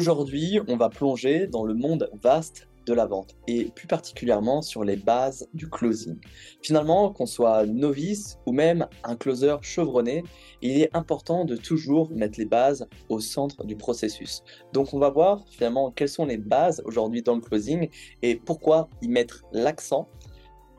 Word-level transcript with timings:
Aujourd'hui, 0.00 0.58
on 0.66 0.78
va 0.78 0.88
plonger 0.88 1.46
dans 1.46 1.62
le 1.62 1.74
monde 1.74 2.08
vaste 2.22 2.70
de 2.86 2.94
la 2.94 3.04
vente 3.04 3.36
et 3.46 3.66
plus 3.66 3.86
particulièrement 3.86 4.62
sur 4.62 4.82
les 4.82 4.96
bases 4.96 5.46
du 5.52 5.68
closing. 5.68 6.18
Finalement, 6.62 7.12
qu'on 7.12 7.26
soit 7.26 7.66
novice 7.66 8.38
ou 8.46 8.52
même 8.52 8.88
un 9.04 9.14
closer 9.14 9.56
chevronné, 9.60 10.24
il 10.62 10.80
est 10.80 10.88
important 10.96 11.44
de 11.44 11.54
toujours 11.54 12.10
mettre 12.12 12.38
les 12.38 12.46
bases 12.46 12.88
au 13.10 13.20
centre 13.20 13.66
du 13.66 13.76
processus. 13.76 14.42
Donc 14.72 14.94
on 14.94 14.98
va 14.98 15.10
voir 15.10 15.44
finalement 15.50 15.90
quelles 15.90 16.08
sont 16.08 16.24
les 16.24 16.38
bases 16.38 16.80
aujourd'hui 16.86 17.20
dans 17.20 17.34
le 17.34 17.42
closing 17.42 17.90
et 18.22 18.36
pourquoi 18.36 18.88
y 19.02 19.08
mettre 19.08 19.44
l'accent. 19.52 20.08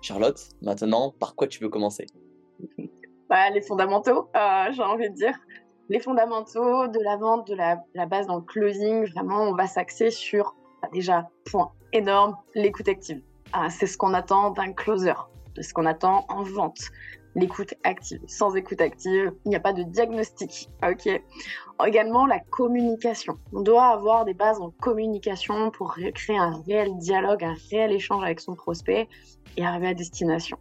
Charlotte, 0.01 0.49
maintenant, 0.63 1.13
par 1.19 1.35
quoi 1.35 1.45
tu 1.45 1.61
veux 1.61 1.69
commencer? 1.69 2.07
Bah, 3.29 3.51
Les 3.51 3.61
fondamentaux, 3.61 4.29
euh, 4.35 4.71
j'ai 4.71 4.81
envie 4.81 5.11
de 5.11 5.15
dire 5.15 5.39
les 5.91 5.99
fondamentaux 5.99 6.87
de 6.87 6.99
la 7.03 7.17
vente, 7.17 7.47
de 7.49 7.53
la, 7.55 8.05
base 8.05 8.25
dans 8.25 8.37
le 8.37 8.41
closing, 8.43 9.05
vraiment, 9.07 9.41
on 9.41 9.55
va 9.55 9.67
s'axer 9.67 10.09
sur, 10.09 10.55
bah, 10.81 10.87
déjà, 10.93 11.27
point 11.51 11.73
énorme, 11.91 12.37
l'écoute 12.55 12.87
active. 12.87 13.21
Ah, 13.51 13.69
c'est 13.69 13.87
ce 13.87 13.97
qu'on 13.97 14.13
attend 14.13 14.51
d'un 14.51 14.71
closer, 14.71 15.13
de 15.55 15.61
ce 15.61 15.73
qu'on 15.73 15.85
attend 15.85 16.25
en 16.29 16.43
vente. 16.43 16.79
L'écoute 17.35 17.73
active. 17.83 18.21
Sans 18.27 18.55
écoute 18.55 18.79
active, 18.79 19.33
il 19.46 19.49
n'y 19.49 19.55
a 19.57 19.59
pas 19.59 19.73
de 19.73 19.83
diagnostic. 19.83 20.69
Ok? 20.82 21.09
Également 21.85 22.25
la 22.25 22.39
communication. 22.39 23.37
On 23.51 23.61
doit 23.61 23.87
avoir 23.87 24.23
des 24.23 24.33
bases 24.33 24.61
en 24.61 24.71
communication 24.82 25.71
pour 25.71 25.96
créer 26.15 26.37
un 26.37 26.61
réel 26.65 26.96
dialogue, 26.99 27.43
un 27.43 27.55
réel 27.69 27.91
échange 27.91 28.23
avec 28.23 28.39
son 28.39 28.55
prospect 28.55 29.10
et 29.57 29.65
arriver 29.65 29.87
à 29.87 29.93
destination. 29.93 30.57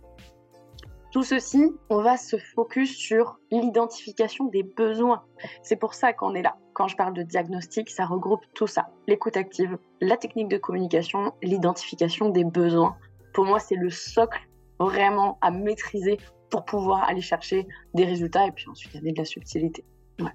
Tout 1.12 1.24
ceci, 1.24 1.72
on 1.88 2.02
va 2.02 2.16
se 2.16 2.36
focus 2.36 2.96
sur 2.96 3.40
l'identification 3.50 4.44
des 4.44 4.62
besoins. 4.62 5.24
C'est 5.62 5.76
pour 5.76 5.94
ça 5.94 6.12
qu'on 6.12 6.34
est 6.34 6.42
là. 6.42 6.56
Quand 6.72 6.86
je 6.86 6.96
parle 6.96 7.14
de 7.14 7.22
diagnostic, 7.22 7.90
ça 7.90 8.06
regroupe 8.06 8.42
tout 8.54 8.68
ça. 8.68 8.90
L'écoute 9.08 9.36
active, 9.36 9.76
la 10.00 10.16
technique 10.16 10.48
de 10.48 10.56
communication, 10.56 11.32
l'identification 11.42 12.28
des 12.28 12.44
besoins. 12.44 12.96
Pour 13.34 13.44
moi, 13.44 13.58
c'est 13.58 13.74
le 13.74 13.90
socle 13.90 14.40
vraiment 14.78 15.36
à 15.40 15.50
maîtriser 15.50 16.18
pour 16.48 16.64
pouvoir 16.64 17.08
aller 17.08 17.20
chercher 17.20 17.66
des 17.94 18.04
résultats 18.04 18.46
et 18.46 18.52
puis 18.52 18.68
ensuite 18.68 18.92
il 18.94 19.04
y 19.04 19.08
a 19.08 19.12
de 19.12 19.18
la 19.18 19.24
subtilité. 19.24 19.84
Donc 20.18 20.30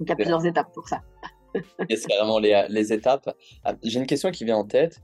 il 0.00 0.08
y 0.08 0.12
a 0.12 0.16
plusieurs 0.16 0.44
étapes 0.44 0.72
pour 0.72 0.88
ça. 0.88 1.00
c'est 1.88 2.12
vraiment 2.14 2.38
les, 2.38 2.66
les 2.68 2.92
étapes. 2.92 3.34
Ah, 3.64 3.74
j'ai 3.82 3.98
une 3.98 4.06
question 4.06 4.30
qui 4.30 4.44
vient 4.44 4.58
en 4.58 4.64
tête. 4.64 5.00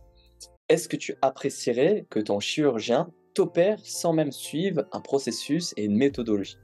Est-ce 0.69 0.89
que 0.89 0.97
tu 0.97 1.15
apprécierais 1.21 2.07
que 2.11 2.21
ton 2.21 2.39
chirurgien 2.39 3.11
t'opère 3.35 3.79
sans 3.83 4.13
même 4.13 4.33
suivre 4.33 4.85
un 4.93 5.01
processus 5.01 5.75
et 5.77 5.85
une 5.85 5.97
méthodologie 5.97 6.57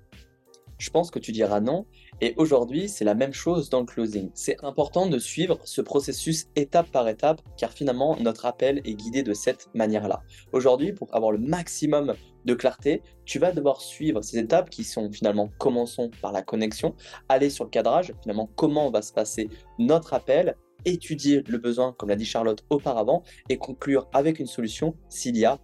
Je 0.78 0.88
pense 0.90 1.10
que 1.10 1.18
tu 1.18 1.32
diras 1.32 1.60
non, 1.60 1.84
et 2.20 2.32
aujourd'hui 2.36 2.88
c'est 2.88 3.04
la 3.04 3.14
même 3.14 3.32
chose 3.32 3.68
dans 3.68 3.80
le 3.80 3.86
closing. 3.86 4.30
C'est 4.34 4.56
important 4.64 5.06
de 5.06 5.18
suivre 5.18 5.58
ce 5.64 5.82
processus 5.82 6.46
étape 6.56 6.90
par 6.90 7.08
étape, 7.08 7.42
car 7.58 7.72
finalement 7.72 8.16
notre 8.20 8.46
appel 8.46 8.80
est 8.84 8.94
guidé 8.94 9.22
de 9.22 9.34
cette 9.34 9.68
manière-là. 9.74 10.22
Aujourd'hui, 10.52 10.92
pour 10.92 11.14
avoir 11.14 11.32
le 11.32 11.38
maximum 11.38 12.14
de 12.44 12.54
clarté, 12.54 13.02
tu 13.24 13.38
vas 13.38 13.52
devoir 13.52 13.80
suivre 13.80 14.22
ces 14.22 14.38
étapes 14.38 14.70
qui 14.70 14.84
sont 14.84 15.10
finalement, 15.12 15.50
commençons 15.58 16.10
par 16.22 16.32
la 16.32 16.42
connexion, 16.42 16.94
aller 17.28 17.50
sur 17.50 17.64
le 17.64 17.70
cadrage, 17.70 18.14
finalement 18.22 18.48
comment 18.54 18.90
va 18.90 19.02
se 19.02 19.12
passer 19.12 19.48
notre 19.78 20.14
appel, 20.14 20.56
étudier 20.84 21.42
le 21.46 21.58
besoin, 21.58 21.92
comme 21.98 22.08
l'a 22.08 22.16
dit 22.16 22.24
Charlotte 22.24 22.64
auparavant, 22.70 23.22
et 23.48 23.58
conclure 23.58 24.08
avec 24.14 24.38
une 24.38 24.46
solution 24.46 24.94
s'il 25.08 25.36
y 25.36 25.44
a 25.44 25.58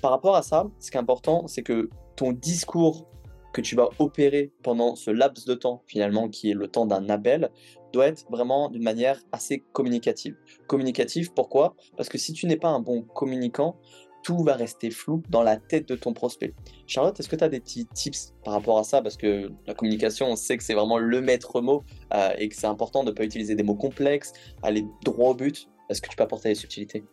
Par 0.00 0.10
rapport 0.10 0.36
à 0.36 0.42
ça, 0.42 0.68
ce 0.78 0.90
qui 0.90 0.96
est 0.96 1.00
important, 1.00 1.46
c'est 1.46 1.62
que 1.62 1.88
ton 2.16 2.32
discours 2.32 3.08
que 3.52 3.60
tu 3.60 3.76
vas 3.76 3.90
opérer 3.98 4.52
pendant 4.62 4.96
ce 4.96 5.10
laps 5.10 5.44
de 5.44 5.54
temps, 5.54 5.82
finalement, 5.86 6.28
qui 6.28 6.50
est 6.50 6.54
le 6.54 6.68
temps 6.68 6.86
d'un 6.86 7.08
appel, 7.08 7.50
doit 7.92 8.06
être 8.06 8.24
vraiment 8.30 8.70
d'une 8.70 8.82
manière 8.82 9.20
assez 9.30 9.62
communicative. 9.72 10.34
Communicative, 10.66 11.32
pourquoi? 11.34 11.76
Parce 11.96 12.08
que 12.08 12.18
si 12.18 12.32
tu 12.32 12.46
n'es 12.46 12.56
pas 12.56 12.70
un 12.70 12.80
bon 12.80 13.02
communicant, 13.02 13.76
tout 14.22 14.42
va 14.42 14.54
rester 14.54 14.90
flou 14.90 15.22
dans 15.30 15.42
la 15.42 15.56
tête 15.56 15.88
de 15.88 15.96
ton 15.96 16.12
prospect. 16.12 16.54
Charlotte, 16.86 17.18
est-ce 17.18 17.28
que 17.28 17.36
tu 17.36 17.44
as 17.44 17.48
des 17.48 17.60
petits 17.60 17.86
tips 17.86 18.34
par 18.44 18.54
rapport 18.54 18.78
à 18.78 18.84
ça? 18.84 19.02
Parce 19.02 19.16
que 19.16 19.50
la 19.66 19.74
communication, 19.74 20.26
on 20.28 20.36
sait 20.36 20.56
que 20.56 20.62
c'est 20.62 20.74
vraiment 20.74 20.98
le 20.98 21.20
maître 21.20 21.60
mot 21.60 21.82
euh, 22.14 22.32
et 22.38 22.48
que 22.48 22.56
c'est 22.56 22.66
important 22.66 23.02
de 23.02 23.10
ne 23.10 23.14
pas 23.14 23.24
utiliser 23.24 23.54
des 23.54 23.64
mots 23.64 23.74
complexes, 23.74 24.32
aller 24.62 24.86
droit 25.04 25.30
au 25.30 25.34
but. 25.34 25.68
Est-ce 25.88 26.00
que 26.00 26.08
tu 26.08 26.16
peux 26.16 26.22
apporter 26.22 26.50
des 26.50 26.54
subtilités? 26.54 27.04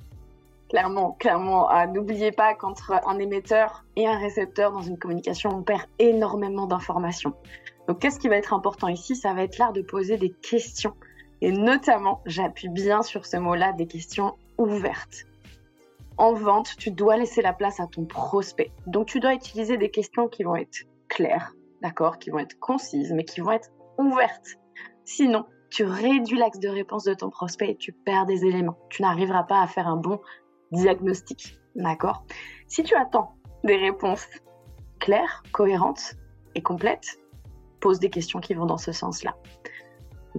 Clairement, 0.70 1.14
clairement. 1.14 1.68
Ah, 1.68 1.88
n'oubliez 1.88 2.32
pas 2.32 2.54
qu'entre 2.54 2.94
un 3.08 3.18
émetteur 3.18 3.86
et 3.96 4.08
un 4.08 4.18
récepteur 4.20 4.72
dans 4.72 4.84
une 4.84 5.00
communication, 5.00 5.50
on 5.50 5.64
perd 5.64 5.86
énormément 5.98 6.68
d'informations. 6.68 7.34
Donc, 7.88 8.00
qu'est-ce 8.00 8.20
qui 8.20 8.30
va 8.30 8.38
être 8.38 8.54
important 8.54 8.88
ici? 8.88 9.16
Ça 9.16 9.34
va 9.34 9.44
être 9.44 9.58
l'art 9.58 9.74
de 9.74 9.82
poser 9.82 10.18
des 10.18 10.30
questions. 10.30 10.94
Et 11.42 11.52
notamment, 11.52 12.22
j'appuie 12.26 12.70
bien 12.70 13.02
sur 13.02 13.26
ce 13.26 13.38
mot-là, 13.38 13.74
des 13.74 13.88
questions 13.88 14.36
ouvertes. 14.60 15.26
En 16.18 16.34
vente, 16.34 16.76
tu 16.78 16.92
dois 16.92 17.18
laisser 17.18 17.42
la 17.42 17.54
place 17.54 17.80
à 17.80 17.88
ton 17.88 18.06
prospect. 18.06 18.72
Donc, 18.86 19.08
tu 19.08 19.20
dois 19.20 19.34
utiliser 19.34 19.78
des 19.78 19.90
questions 19.90 20.28
qui 20.28 20.44
vont 20.44 20.56
être 20.56 20.84
claires, 21.08 21.56
d'accord, 21.82 22.20
qui 22.20 22.30
vont 22.30 22.40
être 22.40 22.60
concises, 22.60 23.12
mais 23.12 23.24
qui 23.24 23.42
vont 23.42 23.52
être 23.52 23.70
ouvertes. 23.98 24.58
Sinon, 25.04 25.46
tu 25.72 25.84
réduis 25.84 26.38
l'axe 26.38 26.60
de 26.60 26.70
réponse 26.70 27.06
de 27.06 27.14
ton 27.14 27.30
prospect 27.30 27.72
et 27.72 27.76
tu 27.76 27.92
perds 27.92 28.26
des 28.28 28.46
éléments. 28.46 28.78
Tu 28.90 29.02
n'arriveras 29.02 29.44
pas 29.44 29.62
à 29.62 29.68
faire 29.68 29.88
un 29.88 29.96
bon 29.96 30.20
diagnostic. 30.72 31.60
D'accord? 31.76 32.24
Si 32.68 32.84
tu 32.84 32.96
attends 32.96 33.36
des 33.64 33.78
réponses 33.78 34.28
claires, 35.00 35.44
cohérentes 35.52 36.16
et 36.56 36.62
complètes, 36.62 37.20
pose 37.80 38.00
des 38.00 38.10
questions 38.10 38.40
qui 38.40 38.54
vont 38.54 38.66
dans 38.66 38.78
ce 38.78 38.92
sens-là. 38.92 39.36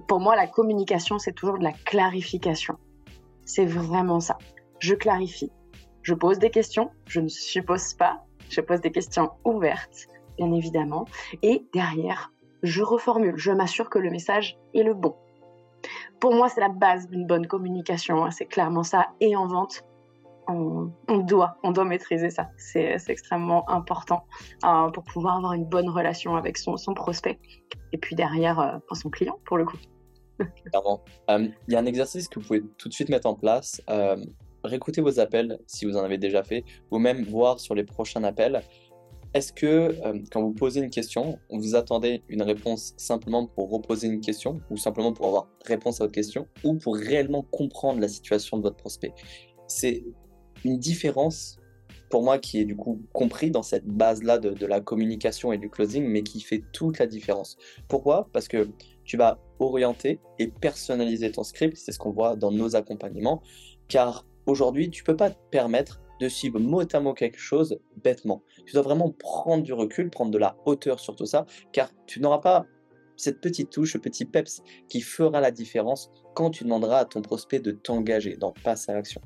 Pour 0.07 0.19
moi, 0.19 0.35
la 0.35 0.47
communication, 0.47 1.19
c'est 1.19 1.33
toujours 1.33 1.57
de 1.57 1.63
la 1.63 1.73
clarification. 1.73 2.77
C'est 3.45 3.65
vraiment 3.65 4.19
ça. 4.19 4.37
Je 4.79 4.95
clarifie. 4.95 5.51
Je 6.03 6.13
pose 6.13 6.39
des 6.39 6.49
questions, 6.49 6.89
je 7.07 7.19
ne 7.19 7.27
suppose 7.27 7.93
pas, 7.93 8.23
je 8.49 8.61
pose 8.61 8.81
des 8.81 8.91
questions 8.91 9.31
ouvertes, 9.45 10.07
bien 10.37 10.51
évidemment, 10.51 11.05
et 11.43 11.67
derrière, 11.73 12.31
je 12.63 12.81
reformule, 12.81 13.37
je 13.37 13.51
m'assure 13.51 13.89
que 13.89 13.99
le 13.99 14.09
message 14.09 14.57
est 14.73 14.83
le 14.83 14.95
bon. 14.95 15.15
Pour 16.19 16.33
moi, 16.33 16.49
c'est 16.49 16.61
la 16.61 16.69
base 16.69 17.07
d'une 17.07 17.27
bonne 17.27 17.45
communication, 17.45 18.25
hein. 18.25 18.31
c'est 18.31 18.45
clairement 18.45 18.83
ça, 18.83 19.09
et 19.19 19.35
en 19.35 19.45
vente, 19.45 19.83
on, 20.51 21.17
doit, 21.19 21.57
on 21.63 21.71
doit 21.71 21.85
maîtriser 21.85 22.29
ça. 22.29 22.49
C'est 22.57 22.97
extrêmement 23.07 23.69
important 23.69 24.25
euh, 24.65 24.89
pour 24.89 25.03
pouvoir 25.03 25.37
avoir 25.37 25.53
une 25.53 25.65
bonne 25.65 25.89
relation 25.89 26.35
avec 26.35 26.57
son, 26.57 26.75
prospect 26.95 27.39
et 27.93 27.97
puis 27.97 28.15
derrière 28.15 28.59
euh, 28.59 28.77
son 28.93 29.09
client 29.09 29.39
pour 29.45 29.57
le 29.57 29.65
coup. 29.65 29.77
Euh, 31.29 31.47
il 31.67 31.73
y 31.73 31.75
a 31.75 31.79
un 31.79 31.85
exercice 31.85 32.27
que 32.27 32.39
vous 32.39 32.45
pouvez 32.47 32.63
tout 32.79 32.89
de 32.89 32.93
suite 32.93 33.09
mettre 33.09 33.27
en 33.27 33.35
place. 33.35 33.79
réécoutez 34.63 34.99
vos 34.99 35.19
appels 35.19 35.59
si 35.67 35.85
vous 35.85 35.95
en 35.97 36.03
avez 36.03 36.17
déjà 36.17 36.41
fait 36.41 36.63
ou 36.89 36.97
même 36.97 37.23
voir 37.23 37.59
sur 37.59 37.75
les 37.75 37.83
prochains 37.83 38.23
appels. 38.23 38.61
Est-ce 39.35 39.53
que 39.53 39.95
quand 40.31 40.41
vous 40.41 40.53
posez 40.53 40.81
une 40.81 40.89
question, 40.89 41.37
vous 41.51 41.75
attendez 41.75 42.23
une 42.27 42.41
réponse 42.41 42.93
simplement 42.97 43.45
pour 43.45 43.69
reposer 43.69 44.07
une 44.07 44.19
question 44.19 44.61
ou 44.71 44.77
simplement 44.77 45.13
pour 45.13 45.27
avoir 45.27 45.47
réponse 45.65 46.01
à 46.01 46.05
votre 46.05 46.15
question 46.15 46.47
ou 46.63 46.73
pour 46.75 46.95
réellement 46.95 47.43
comprendre 47.43 48.01
la 48.01 48.07
situation 48.07 48.57
de 48.57 48.63
votre 48.63 48.77
prospect? 48.77 49.13
Une 50.65 50.77
différence 50.77 51.57
pour 52.11 52.23
moi 52.23 52.37
qui 52.37 52.59
est 52.59 52.65
du 52.65 52.75
coup 52.75 53.01
compris 53.13 53.49
dans 53.49 53.63
cette 53.63 53.85
base-là 53.85 54.37
de, 54.37 54.65
la 54.65 54.81
communication 54.81 55.53
et 55.53 55.57
du 55.57 55.69
closing, 55.69 56.05
mais 56.05 56.23
qui 56.23 56.41
fait 56.41 56.61
toute 56.73 56.99
la 56.99 57.07
différence. 57.07 57.57
Pourquoi? 57.87 58.27
Parce 58.33 58.47
que 58.47 58.69
tu 59.05 59.17
vas 59.17 59.39
orienter 59.59 60.19
et 60.37 60.47
personnaliser 60.47 61.31
ton 61.31 61.43
script, 61.43 61.77
c'est 61.77 61.91
ce 61.91 61.97
qu'on 61.97 62.11
voit 62.11 62.35
dans 62.35 62.51
nos 62.51 62.75
accompagnements, 62.75 63.41
car 63.87 64.25
aujourd'hui, 64.45 64.89
tu 64.89 65.03
peux 65.03 65.15
pas 65.15 65.29
te 65.31 65.37
permettre 65.49 66.01
de 66.19 66.29
suivre 66.29 66.59
mot 66.59 66.81
à 66.93 66.99
mot 66.99 67.13
quelque 67.13 67.39
chose 67.39 67.79
bêtement. 68.03 68.43
Tu 68.65 68.73
dois 68.73 68.83
vraiment 68.83 69.09
prendre 69.09 69.63
du 69.63 69.73
recul, 69.73 70.09
prendre 70.11 70.31
de 70.31 70.37
la 70.37 70.55
hauteur 70.65 70.99
sur 70.99 71.15
tout 71.15 71.25
ça, 71.25 71.45
car 71.71 71.89
tu 72.05 72.19
n'auras 72.19 72.39
pas 72.39 72.65
cette 73.17 73.41
petite 73.41 73.69
touche, 73.69 73.93
ce 73.93 73.97
petit 73.97 74.25
peps 74.25 74.61
qui 74.89 75.01
fera 75.01 75.39
la 75.41 75.51
différence 75.51 76.11
quand 76.35 76.51
tu 76.51 76.63
demanderas 76.63 76.99
à 76.99 77.05
ton 77.05 77.21
prospect 77.21 77.59
de 77.59 77.71
t'engager 77.71 78.35
dans 78.35 78.51
passe 78.63 78.89
à 78.89 78.93
l'action. 78.93 79.21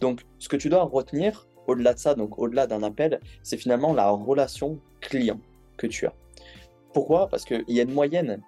Donc, 0.00 0.22
ce 0.38 0.48
que 0.48 0.56
tu 0.56 0.68
dois 0.68 0.84
retenir 0.84 1.46
au-delà 1.66 1.94
de 1.94 1.98
ça, 1.98 2.14
donc 2.14 2.38
au-delà 2.38 2.66
d'un 2.66 2.82
appel, 2.82 3.20
c'est 3.42 3.56
finalement 3.56 3.92
la 3.92 4.10
relation 4.10 4.80
client 5.00 5.38
que 5.76 5.86
tu 5.86 6.06
as. 6.06 6.14
Pourquoi? 6.92 7.28
Parce 7.28 7.44
qu'il 7.44 7.64
y 7.68 7.80
a 7.80 7.84
une 7.84 7.92
moyenne 7.92 8.42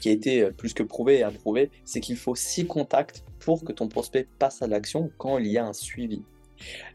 qui 0.00 0.08
a 0.08 0.12
été 0.12 0.50
plus 0.50 0.74
que 0.74 0.82
prouvée 0.82 1.18
et 1.18 1.22
approuvée, 1.22 1.70
c'est 1.84 2.00
qu'il 2.00 2.16
faut 2.16 2.34
six 2.34 2.66
contacts 2.66 3.24
pour 3.38 3.62
que 3.64 3.72
ton 3.72 3.88
prospect 3.88 4.26
passe 4.38 4.62
à 4.62 4.66
l'action 4.66 5.10
quand 5.18 5.38
il 5.38 5.46
y 5.46 5.58
a 5.58 5.64
un 5.64 5.72
suivi. 5.72 6.22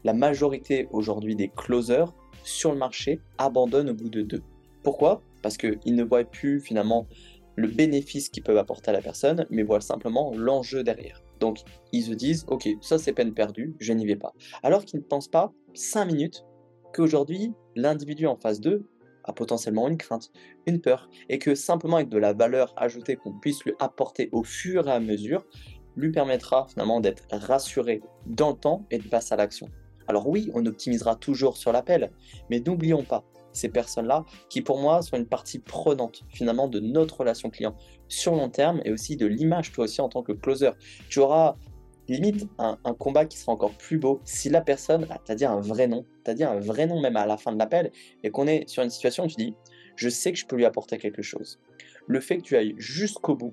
La 0.04 0.12
majorité 0.12 0.88
aujourd'hui 0.90 1.34
des 1.34 1.48
closers 1.48 2.12
sur 2.42 2.72
le 2.72 2.78
marché 2.78 3.20
abandonnent 3.38 3.90
au 3.90 3.94
bout 3.94 4.10
de 4.10 4.22
deux. 4.22 4.42
Pourquoi? 4.82 5.22
Parce 5.42 5.56
qu'ils 5.56 5.94
ne 5.94 6.02
voient 6.02 6.24
plus 6.24 6.60
finalement 6.60 7.06
le 7.56 7.68
bénéfice 7.68 8.28
qu'ils 8.28 8.42
peuvent 8.42 8.58
apporter 8.58 8.90
à 8.90 8.92
la 8.92 9.02
personne, 9.02 9.46
mais 9.50 9.62
voient 9.62 9.80
simplement 9.80 10.32
l'enjeu 10.36 10.84
derrière. 10.84 11.22
Donc, 11.40 11.60
ils 11.92 12.04
se 12.04 12.12
disent, 12.12 12.44
ok, 12.48 12.68
ça 12.80 12.98
c'est 12.98 13.12
peine 13.12 13.34
perdue, 13.34 13.74
je 13.78 13.92
n'y 13.92 14.06
vais 14.06 14.16
pas. 14.16 14.32
Alors 14.62 14.84
qu'ils 14.84 15.00
ne 15.00 15.04
pensent 15.04 15.28
pas 15.28 15.52
5 15.74 16.04
minutes 16.06 16.44
qu'aujourd'hui, 16.92 17.52
l'individu 17.76 18.26
en 18.26 18.36
face 18.36 18.60
d'eux 18.60 18.88
a 19.24 19.32
potentiellement 19.32 19.88
une 19.88 19.98
crainte, 19.98 20.30
une 20.66 20.80
peur, 20.80 21.08
et 21.28 21.38
que 21.38 21.54
simplement 21.54 21.96
avec 21.96 22.08
de 22.08 22.18
la 22.18 22.32
valeur 22.32 22.72
ajoutée 22.76 23.16
qu'on 23.16 23.38
puisse 23.38 23.62
lui 23.64 23.74
apporter 23.78 24.30
au 24.32 24.42
fur 24.42 24.88
et 24.88 24.92
à 24.92 25.00
mesure, 25.00 25.44
lui 25.96 26.10
permettra 26.10 26.66
finalement 26.68 27.00
d'être 27.00 27.24
rassuré 27.30 28.00
dans 28.26 28.50
le 28.50 28.56
temps 28.56 28.86
et 28.90 28.98
de 28.98 29.08
passer 29.08 29.34
à 29.34 29.36
l'action. 29.36 29.68
Alors 30.06 30.28
oui, 30.28 30.50
on 30.54 30.64
optimisera 30.64 31.16
toujours 31.16 31.56
sur 31.56 31.72
l'appel, 31.72 32.10
mais 32.48 32.60
n'oublions 32.60 33.02
pas 33.02 33.24
ces 33.52 33.68
personnes-là 33.68 34.24
qui 34.48 34.62
pour 34.62 34.78
moi 34.78 35.02
sont 35.02 35.16
une 35.16 35.26
partie 35.26 35.58
prenante 35.58 36.24
finalement 36.28 36.68
de 36.68 36.80
notre 36.80 37.18
relation 37.18 37.50
client 37.50 37.76
sur 38.08 38.34
long 38.34 38.48
terme 38.48 38.80
et 38.84 38.92
aussi 38.92 39.16
de 39.16 39.26
l'image 39.26 39.72
toi 39.72 39.84
aussi 39.84 40.00
en 40.00 40.08
tant 40.08 40.22
que 40.22 40.32
closer. 40.32 40.70
Tu 41.08 41.18
auras 41.18 41.56
limite 42.08 42.48
un, 42.58 42.76
combat 42.98 43.26
qui 43.26 43.38
sera 43.38 43.52
encore 43.52 43.72
plus 43.72 43.98
beau 43.98 44.20
si 44.24 44.48
la 44.48 44.62
personne 44.62 45.06
t'a 45.24 45.34
dit 45.34 45.44
un 45.44 45.60
vrai 45.60 45.86
nom, 45.86 46.04
t'a 46.24 46.34
dit 46.34 46.44
un 46.44 46.58
vrai 46.58 46.86
nom 46.86 47.00
même 47.00 47.16
à 47.16 47.26
la 47.26 47.36
fin 47.36 47.52
de 47.52 47.58
l'appel 47.58 47.92
et 48.22 48.30
qu'on 48.30 48.46
est 48.46 48.68
sur 48.68 48.82
une 48.82 48.90
situation 48.90 49.24
où 49.24 49.26
tu 49.28 49.36
dis 49.36 49.54
je 49.96 50.08
sais 50.08 50.32
que 50.32 50.38
je 50.38 50.46
peux 50.46 50.56
lui 50.56 50.64
apporter 50.64 50.96
quelque 50.98 51.22
chose. 51.22 51.60
Le 52.06 52.20
fait 52.20 52.38
que 52.38 52.42
tu 52.42 52.56
ailles 52.56 52.74
jusqu'au 52.78 53.34
bout, 53.34 53.52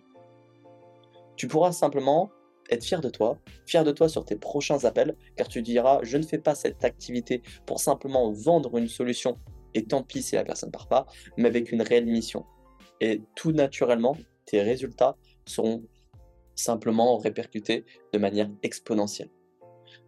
tu 1.35 1.47
pourras 1.47 1.71
simplement 1.71 2.29
être 2.69 2.83
fier 2.83 3.01
de 3.01 3.09
toi, 3.09 3.37
fier 3.65 3.83
de 3.83 3.91
toi 3.91 4.09
sur 4.09 4.25
tes 4.25 4.35
prochains 4.35 4.85
appels, 4.85 5.15
car 5.35 5.47
tu 5.47 5.61
diras 5.61 5.99
je 6.03 6.17
ne 6.17 6.23
fais 6.23 6.37
pas 6.37 6.55
cette 6.55 6.83
activité 6.85 7.41
pour 7.65 7.79
simplement 7.79 8.31
vendre 8.31 8.77
une 8.77 8.87
solution 8.87 9.37
et 9.75 9.85
tant 9.85 10.01
pis 10.01 10.23
si 10.23 10.35
la 10.35 10.43
personne 10.43 10.69
ne 10.69 10.71
part 10.71 10.87
pas, 10.87 11.05
mais 11.37 11.47
avec 11.47 11.71
une 11.71 11.83
réelle 11.83 12.07
mission. 12.07 12.45
Et 13.01 13.21
tout 13.35 13.51
naturellement, 13.51 14.17
tes 14.45 14.61
résultats 14.61 15.17
seront 15.45 15.83
simplement 16.55 17.17
répercutés 17.17 17.85
de 18.13 18.17
manière 18.17 18.49
exponentielle. 18.63 19.29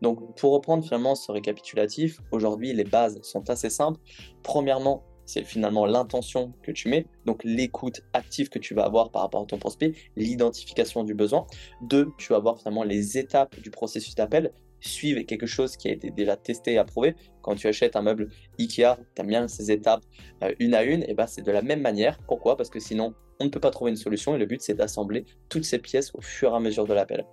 Donc 0.01 0.37
pour 0.39 0.53
reprendre 0.53 0.83
finalement 0.83 1.15
ce 1.15 1.31
récapitulatif, 1.31 2.19
aujourd'hui 2.31 2.73
les 2.73 2.83
bases 2.83 3.19
sont 3.21 3.49
assez 3.49 3.69
simples. 3.69 3.99
Premièrement, 4.43 5.03
c'est 5.25 5.43
finalement 5.43 5.85
l'intention 5.85 6.53
que 6.63 6.71
tu 6.71 6.87
mets, 6.87 7.05
donc 7.25 7.43
l'écoute 7.43 8.01
active 8.13 8.47
que 8.47 8.59
tu 8.59 8.73
vas 8.73 8.85
avoir 8.85 9.11
par 9.11 9.23
rapport 9.23 9.41
à 9.41 9.45
ton 9.45 9.57
prospect, 9.57 9.93
l'identification 10.15 11.03
du 11.03 11.13
besoin. 11.13 11.45
Deux, 11.81 12.11
tu 12.17 12.29
vas 12.29 12.37
avoir 12.37 12.57
finalement 12.57 12.83
les 12.83 13.17
étapes 13.17 13.59
du 13.59 13.69
processus 13.69 14.15
d'appel, 14.15 14.53
suivre 14.79 15.21
quelque 15.21 15.45
chose 15.45 15.77
qui 15.77 15.87
a 15.87 15.91
été 15.91 16.11
déjà 16.11 16.35
testé 16.37 16.73
et 16.73 16.77
approuvé. 16.77 17.15
Quand 17.41 17.55
tu 17.55 17.67
achètes 17.67 17.95
un 17.95 18.01
meuble 18.01 18.29
Ikea, 18.59 18.97
tu 19.15 19.21
aimes 19.21 19.27
bien 19.27 19.47
ces 19.47 19.71
étapes 19.71 20.03
euh, 20.43 20.53
une 20.59 20.73
à 20.73 20.83
une, 20.83 21.03
et 21.03 21.13
ben 21.13 21.27
c'est 21.27 21.41
de 21.41 21.51
la 21.51 21.61
même 21.61 21.81
manière. 21.81 22.19
Pourquoi? 22.27 22.57
Parce 22.57 22.69
que 22.69 22.79
sinon, 22.79 23.13
on 23.39 23.45
ne 23.45 23.49
peut 23.49 23.59
pas 23.59 23.71
trouver 23.71 23.91
une 23.91 23.97
solution 23.97 24.35
et 24.35 24.39
le 24.39 24.45
but 24.45 24.61
c'est 24.61 24.73
d'assembler 24.73 25.25
toutes 25.49 25.63
ces 25.63 25.79
pièces 25.79 26.13
au 26.15 26.21
fur 26.21 26.53
et 26.53 26.55
à 26.55 26.59
mesure 26.59 26.85
de 26.85 26.93
l'appel. 26.93 27.25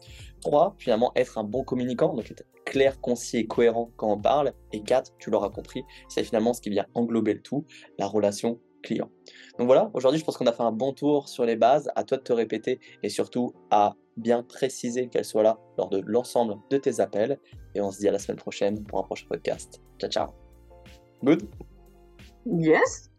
3. 0.42 0.76
Finalement, 0.78 1.12
être 1.16 1.38
un 1.38 1.44
bon 1.44 1.64
communicant, 1.64 2.14
donc 2.14 2.30
être 2.30 2.44
clair, 2.64 3.00
concis 3.00 3.38
et 3.38 3.46
cohérent 3.46 3.90
quand 3.96 4.12
on 4.12 4.20
parle. 4.20 4.52
Et 4.72 4.82
4. 4.82 5.12
Tu 5.18 5.30
l'auras 5.30 5.50
compris, 5.50 5.84
c'est 6.08 6.24
finalement 6.24 6.52
ce 6.52 6.60
qui 6.60 6.70
vient 6.70 6.86
englober 6.94 7.34
le 7.34 7.40
tout, 7.40 7.64
la 7.98 8.06
relation 8.06 8.60
client. 8.82 9.10
Donc 9.58 9.66
voilà, 9.66 9.90
aujourd'hui 9.94 10.20
je 10.20 10.24
pense 10.24 10.36
qu'on 10.36 10.46
a 10.46 10.52
fait 10.52 10.62
un 10.62 10.72
bon 10.72 10.92
tour 10.92 11.28
sur 11.28 11.44
les 11.46 11.56
bases, 11.56 11.90
à 11.96 12.04
toi 12.04 12.18
de 12.18 12.22
te 12.22 12.32
répéter 12.32 12.80
et 13.02 13.08
surtout 13.08 13.54
à 13.70 13.94
bien 14.16 14.42
préciser 14.42 15.08
qu'elles 15.08 15.24
soient 15.24 15.42
là 15.42 15.58
lors 15.78 15.88
de 15.88 16.02
l'ensemble 16.06 16.56
de 16.70 16.76
tes 16.76 17.00
appels. 17.00 17.38
Et 17.74 17.80
on 17.80 17.90
se 17.90 17.98
dit 17.98 18.08
à 18.08 18.12
la 18.12 18.18
semaine 18.18 18.38
prochaine 18.38 18.84
pour 18.84 18.98
un 18.98 19.02
prochain 19.02 19.26
podcast. 19.28 19.82
Ciao 19.98 20.10
ciao. 20.10 20.28
Good 21.22 21.48
Yes 22.46 23.13